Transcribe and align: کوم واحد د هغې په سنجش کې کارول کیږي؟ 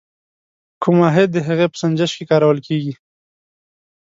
کوم 0.81 0.95
واحد 1.03 1.27
د 1.31 1.37
هغې 1.47 1.65
په 1.71 1.77
سنجش 1.81 2.11
کې 2.17 2.25
کارول 2.31 2.57
کیږي؟ 2.67 2.93